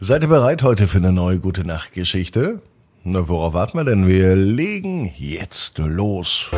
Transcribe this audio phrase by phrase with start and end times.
[0.00, 2.62] Seid ihr bereit heute für eine neue gute Nachtgeschichte?
[3.02, 4.06] Na, worauf warten wir denn?
[4.06, 6.52] Wir legen jetzt los.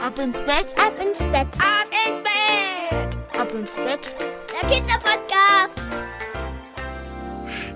[0.00, 4.14] Ab ins Bett, ab ins Bett, ab ins Bett, ab ins Bett.
[4.62, 5.80] Der Kinderpodcast.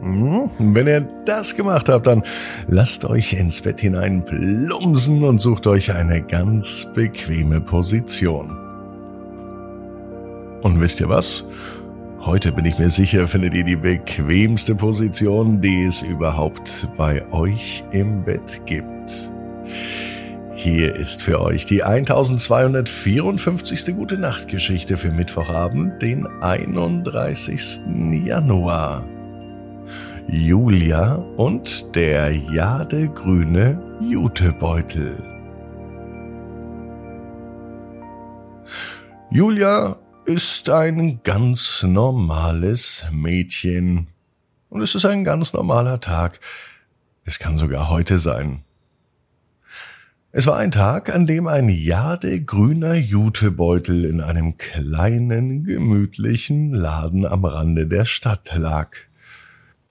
[0.00, 2.22] Hm, wenn ihr das gemacht habt, dann
[2.66, 8.67] lasst euch ins Bett hinein plumsen und sucht euch eine ganz bequeme Position.
[10.62, 11.44] Und wisst ihr was?
[12.20, 17.84] Heute bin ich mir sicher, findet ihr die bequemste Position, die es überhaupt bei euch
[17.92, 19.30] im Bett gibt.
[20.54, 23.94] Hier ist für euch die 1254.
[23.94, 27.82] Gute Nacht Geschichte für Mittwochabend, den 31.
[28.24, 29.04] Januar.
[30.26, 35.16] Julia und der jadegrüne Jutebeutel.
[39.30, 39.96] Julia
[40.28, 44.08] ist ein ganz normales Mädchen.
[44.68, 46.38] Und es ist ein ganz normaler Tag.
[47.24, 48.62] Es kann sogar heute sein.
[50.30, 57.46] Es war ein Tag, an dem ein jadegrüner Jutebeutel in einem kleinen, gemütlichen Laden am
[57.46, 58.90] Rande der Stadt lag.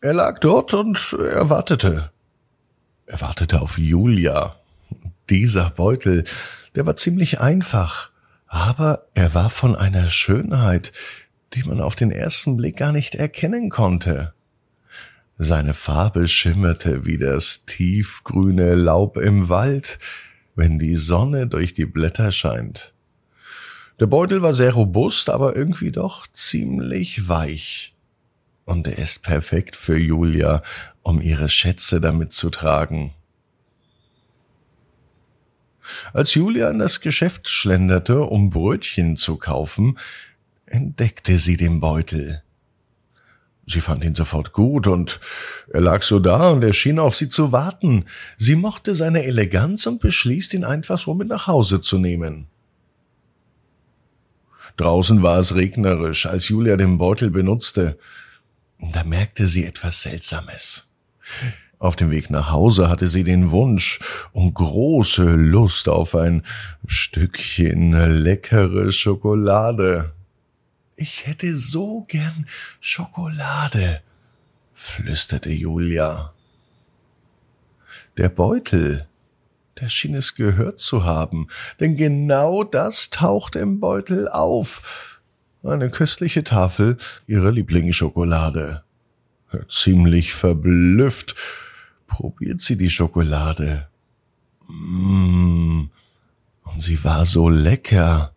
[0.01, 2.11] Er lag dort und er wartete.
[3.07, 4.55] Er wartete auf Julia.
[5.31, 6.25] Dieser Beutel,
[6.75, 8.11] der war ziemlich einfach
[8.47, 10.91] aber er war von einer Schönheit,
[11.53, 14.33] die man auf den ersten Blick gar nicht erkennen konnte.
[15.35, 19.99] Seine Farbe schimmerte wie das tiefgrüne Laub im Wald,
[20.55, 22.93] wenn die Sonne durch die Blätter scheint.
[23.99, 27.95] Der Beutel war sehr robust, aber irgendwie doch ziemlich weich.
[28.65, 30.61] Und er ist perfekt für Julia,
[31.03, 33.13] um ihre Schätze damit zu tragen.
[36.13, 39.97] Als Julia in das Geschäft schlenderte, um Brötchen zu kaufen,
[40.65, 42.43] entdeckte sie den Beutel.
[43.69, 45.19] Sie fand ihn sofort gut und
[45.73, 48.05] er lag so da und er schien auf sie zu warten.
[48.37, 52.47] Sie mochte seine Eleganz und beschließt, ihn einfach so mit nach Hause zu nehmen.
[54.77, 57.97] Draußen war es regnerisch, als Julia den Beutel benutzte.
[58.79, 60.93] Da merkte sie etwas Seltsames.
[61.79, 63.99] Auf dem Weg nach Hause hatte sie den Wunsch
[64.31, 66.41] und große Lust auf ein
[66.87, 67.91] Stückchen
[68.23, 70.13] leckere Schokolade.
[70.95, 72.47] Ich hätte so gern
[72.79, 74.01] Schokolade,
[74.73, 76.33] flüsterte Julia.
[78.17, 79.05] Der Beutel,
[79.79, 81.47] der schien es gehört zu haben,
[81.79, 85.21] denn genau das tauchte im Beutel auf.
[85.61, 88.83] Eine köstliche Tafel ihrer Lieblingsschokolade.
[89.69, 91.35] Ziemlich verblüfft
[92.07, 93.87] probiert sie die Schokolade.
[94.67, 95.89] Mmh,
[96.63, 98.33] und sie war so lecker.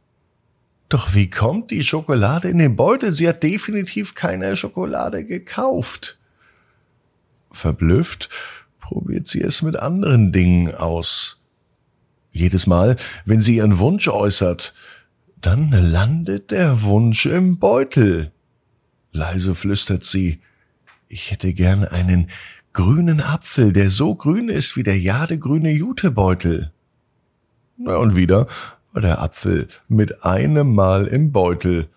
[0.89, 3.13] Doch wie kommt die Schokolade in den Beutel?
[3.13, 6.19] Sie hat definitiv keine Schokolade gekauft.
[7.53, 8.29] Verblüfft
[8.81, 11.41] probiert sie es mit anderen Dingen aus.
[12.33, 14.75] Jedes Mal, wenn sie ihren Wunsch äußert,
[15.41, 18.33] dann landet der Wunsch im Beutel.
[19.13, 20.41] Leise flüstert sie,
[21.09, 22.31] ich hätte gern einen
[22.73, 26.73] grünen Apfel, der so grün ist wie der jadegrüne Jutebeutel.
[27.77, 28.47] Na und wieder
[28.93, 31.89] war der Apfel mit einem Mal im Beutel,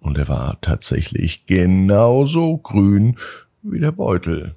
[0.00, 3.16] und er war tatsächlich genauso grün
[3.62, 4.54] wie der Beutel.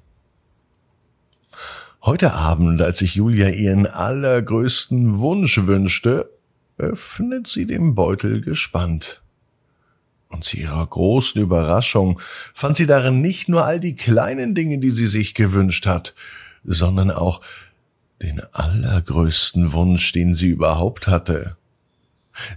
[2.02, 6.30] Heute Abend, als sich Julia ihren allergrößten Wunsch wünschte,
[6.76, 9.22] öffnet sie den Beutel gespannt.
[10.28, 12.20] Und zu ihrer großen Überraschung
[12.52, 16.14] fand sie darin nicht nur all die kleinen Dinge, die sie sich gewünscht hat,
[16.64, 17.40] sondern auch
[18.20, 21.56] den allergrößten Wunsch, den sie überhaupt hatte.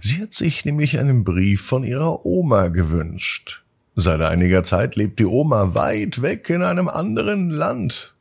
[0.00, 3.64] Sie hat sich nämlich einen Brief von ihrer Oma gewünscht.
[3.94, 8.14] Seit einiger Zeit lebt die Oma weit weg in einem anderen Land.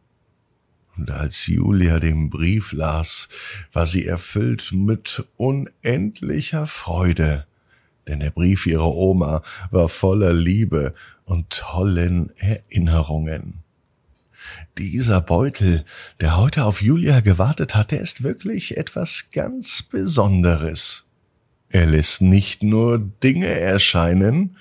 [0.97, 3.30] Und als Julia den Brief las,
[3.71, 7.45] war sie erfüllt mit unendlicher Freude,
[8.07, 10.94] denn der Brief ihrer Oma war voller Liebe
[11.25, 13.63] und tollen Erinnerungen.
[14.77, 15.83] Dieser Beutel,
[16.19, 21.09] der heute auf Julia gewartet hat, der ist wirklich etwas ganz Besonderes.
[21.69, 24.57] Er lässt nicht nur Dinge erscheinen,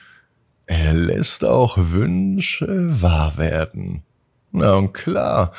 [0.67, 4.03] er lässt auch Wünsche wahr werden.
[4.53, 5.53] Na und klar,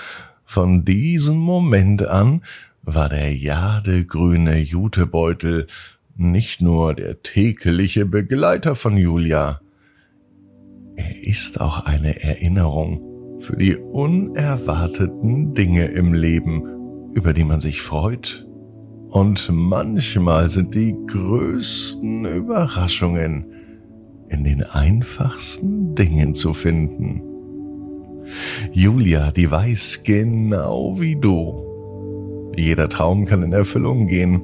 [0.45, 2.43] von diesem Moment an
[2.83, 5.67] war der jadegrüne Jutebeutel
[6.21, 9.61] nicht nur der tägliche Begleiter von Julia,
[10.95, 17.81] er ist auch eine Erinnerung für die unerwarteten Dinge im Leben, über die man sich
[17.81, 18.47] freut.
[19.09, 23.45] Und manchmal sind die größten Überraschungen
[24.29, 27.21] in den einfachsten Dingen zu finden.
[28.71, 32.51] Julia, die weiß genau wie du.
[32.55, 34.43] Jeder Traum kann in Erfüllung gehen.